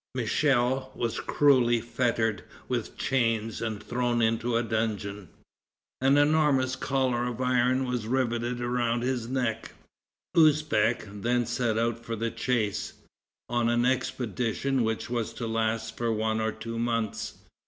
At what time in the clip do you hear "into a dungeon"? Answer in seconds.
4.19-5.29